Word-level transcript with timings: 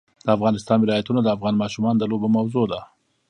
د 0.25 0.27
افغانستان 0.37 0.77
ولايتونه 0.81 1.19
د 1.23 1.27
افغان 1.35 1.55
ماشومانو 1.63 1.99
د 1.99 2.03
لوبو 2.11 2.27
موضوع 2.35 2.65
ده. 2.71 2.79